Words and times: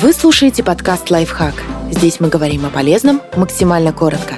Вы 0.00 0.12
слушаете 0.12 0.62
подкаст 0.62 1.10
«Лайфхак». 1.10 1.54
Здесь 1.90 2.20
мы 2.20 2.28
говорим 2.28 2.64
о 2.64 2.70
полезном 2.70 3.20
максимально 3.34 3.92
коротко. 3.92 4.36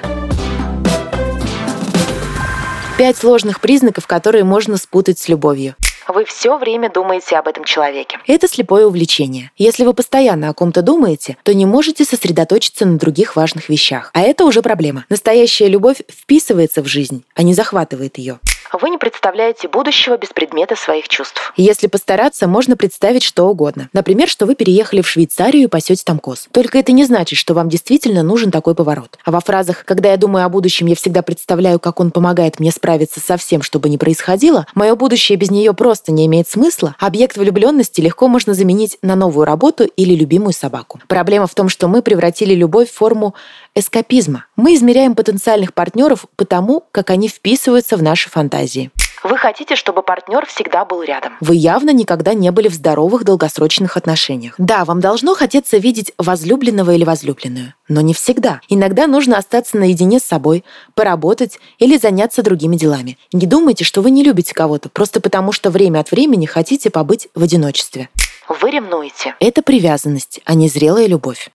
Пять 2.97 3.19
сложных 3.19 3.61
признаков, 3.61 4.07
которые 4.07 4.45
можно 4.45 4.79
спутать 4.79 5.19
с 5.19 5.29
любовью. 5.29 5.75
Вы 6.09 6.25
все 6.25 6.57
время 6.57 6.91
думаете 6.91 7.37
об 7.37 7.47
этом 7.47 7.65
человеке. 7.65 8.19
Это 8.27 8.49
слепое 8.49 8.87
увлечение. 8.87 9.51
Если 9.59 9.85
вы 9.85 9.93
постоянно 9.93 10.49
о 10.49 10.55
ком-то 10.55 10.81
думаете, 10.81 11.37
то 11.43 11.53
не 11.53 11.67
можете 11.67 12.07
сосредоточиться 12.07 12.87
на 12.87 12.97
других 12.97 13.37
важных 13.37 13.69
вещах. 13.69 14.11
А 14.15 14.23
это 14.23 14.47
уже 14.47 14.63
проблема. 14.63 15.05
Настоящая 15.11 15.69
любовь 15.69 15.99
вписывается 16.09 16.83
в 16.83 16.87
жизнь, 16.87 17.23
а 17.35 17.43
не 17.43 17.53
захватывает 17.53 18.17
ее. 18.17 18.39
Вы 18.73 18.91
не 18.91 18.99
представляете 18.99 19.69
будущего 19.69 20.17
без 20.17 20.29
предмета 20.29 20.77
своих 20.77 21.09
чувств. 21.09 21.53
Если 21.57 21.89
постараться, 21.89 22.47
можно 22.47 22.77
представить 22.77 23.25
что 23.25 23.49
угодно. 23.49 23.89
Например, 23.93 24.29
что 24.29 24.47
вы 24.47 24.55
переехали 24.55 25.03
в 25.03 25.09
Швейцарию 25.09 25.65
и 25.65 25.67
пасете 25.67 26.03
там 26.05 26.19
коз. 26.19 26.49
Только 26.53 26.79
это 26.79 26.93
не 26.93 27.05
значит, 27.05 27.39
что 27.39 27.55
вам 27.55 27.69
действительно 27.69 28.23
нужен 28.23 28.51
такой 28.51 28.75
поворот. 28.75 29.19
А 29.25 29.33
во 29.33 29.41
фразах 29.41 29.85
«когда 29.85 30.11
я 30.11 30.17
думаю 30.17 30.45
о 30.45 30.49
будущем, 30.49 30.87
я 30.87 30.95
всегда 30.95 31.23
представляю, 31.23 31.81
как 31.81 31.99
он 31.99 32.13
помогает 32.13 32.61
мне 32.61 32.71
справиться 32.71 33.19
со 33.19 33.37
всем, 33.37 33.63
что 33.63 33.81
бы 33.81 33.89
ни 33.89 33.97
происходило», 33.97 34.67
«мое 34.75 34.95
будущее 34.95 35.37
без 35.37 35.51
нее 35.51 35.75
просто 35.75 36.13
не 36.13 36.27
имеет 36.27 36.49
смысла», 36.49 36.95
объект 36.99 37.37
влюбленности 37.37 38.01
легко 38.01 38.29
можно 38.29 38.55
заменить 38.55 38.99
на 39.03 39.17
новую 39.17 39.47
работу 39.47 39.85
или 39.85 40.15
любимую 40.15 40.53
собаку. 40.53 41.01
Проблема 41.09 41.47
в 41.47 41.55
том, 41.55 41.69
что 41.69 41.89
мы 41.89 42.03
превратили 42.03 42.55
любовь 42.55 42.91
в 42.91 42.95
форму 42.95 43.35
эскапизма. 43.75 44.47
Мы 44.61 44.75
измеряем 44.75 45.15
потенциальных 45.15 45.73
партнеров 45.73 46.27
по 46.37 46.45
тому, 46.45 46.85
как 46.93 47.09
они 47.09 47.29
вписываются 47.29 47.97
в 47.97 48.03
наши 48.03 48.29
фантазии. 48.29 48.91
Вы 49.25 49.39
хотите, 49.39 49.75
чтобы 49.75 50.03
партнер 50.03 50.45
всегда 50.45 50.85
был 50.85 51.03
рядом. 51.03 51.33
Вы 51.41 51.55
явно 51.55 51.95
никогда 51.95 52.35
не 52.35 52.53
были 52.53 52.69
в 52.69 52.75
здоровых 52.75 53.25
долгосрочных 53.25 53.97
отношениях. 53.97 54.57
Да, 54.59 54.85
вам 54.85 55.01
должно 55.01 55.35
хотеться 55.35 55.79
видеть 55.79 56.13
возлюбленного 56.19 56.91
или 56.91 57.05
возлюбленную, 57.05 57.73
но 57.89 58.03
не 58.03 58.13
всегда. 58.13 58.61
Иногда 58.69 59.07
нужно 59.07 59.39
остаться 59.39 59.79
наедине 59.79 60.21
с 60.21 60.25
собой, 60.25 60.63
поработать 60.95 61.59
или 61.79 61.97
заняться 61.97 62.43
другими 62.43 62.77
делами. 62.77 63.17
Не 63.33 63.47
думайте, 63.47 63.85
что 63.85 64.03
вы 64.03 64.11
не 64.11 64.23
любите 64.23 64.53
кого-то, 64.53 64.91
просто 64.91 65.23
потому 65.23 65.53
что 65.53 65.71
время 65.71 66.01
от 66.01 66.11
времени 66.11 66.45
хотите 66.45 66.91
побыть 66.91 67.29
в 67.35 67.43
одиночестве. 67.43 68.11
Вы 68.47 68.73
ревнуете. 68.73 69.35
Это 69.41 69.63
привязанность, 69.63 70.41
а 70.45 70.53
не 70.53 70.69
зрелая 70.69 71.07
любовь. 71.07 71.51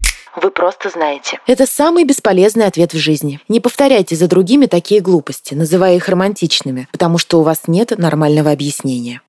Вы 0.46 0.52
просто 0.52 0.92
знаете. 0.92 1.40
Это 1.48 1.66
самый 1.66 2.04
бесполезный 2.04 2.68
ответ 2.68 2.94
в 2.94 2.98
жизни. 3.00 3.40
Не 3.48 3.60
повторяйте 3.60 4.16
за 4.16 4.28
другими 4.28 4.68
такие 4.68 5.02
глупости, 5.02 5.56
называя 5.56 5.96
их 5.96 6.08
романтичными, 6.08 6.88
потому 6.92 7.18
что 7.18 7.40
у 7.40 7.42
вас 7.42 7.62
нет 7.66 7.98
нормального 7.98 8.52
объяснения. 8.52 9.22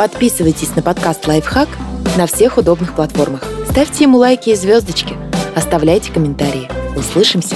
Подписывайтесь 0.00 0.74
на 0.74 0.82
подкаст 0.82 1.28
«Лайфхак» 1.28 1.68
на 2.16 2.26
всех 2.26 2.58
удобных 2.58 2.96
платформах. 2.96 3.44
Ставьте 3.70 4.02
ему 4.02 4.18
лайки 4.18 4.50
и 4.50 4.56
звездочки. 4.56 5.14
Оставляйте 5.54 6.10
комментарии. 6.10 6.68
Услышимся! 6.96 7.54